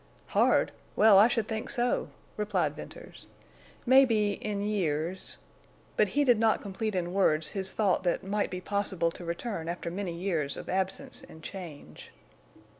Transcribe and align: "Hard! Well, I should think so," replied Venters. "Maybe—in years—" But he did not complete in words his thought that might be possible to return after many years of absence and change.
"Hard! 0.29 0.71
Well, 0.95 1.19
I 1.19 1.27
should 1.27 1.47
think 1.47 1.69
so," 1.69 2.09
replied 2.35 2.75
Venters. 2.75 3.27
"Maybe—in 3.85 4.63
years—" 4.63 5.37
But 5.95 6.07
he 6.07 6.23
did 6.23 6.39
not 6.39 6.59
complete 6.59 6.95
in 6.95 7.13
words 7.13 7.49
his 7.49 7.73
thought 7.73 8.01
that 8.03 8.23
might 8.23 8.49
be 8.49 8.61
possible 8.61 9.11
to 9.11 9.23
return 9.23 9.69
after 9.69 9.91
many 9.91 10.15
years 10.15 10.57
of 10.57 10.69
absence 10.69 11.23
and 11.29 11.43
change. 11.43 12.11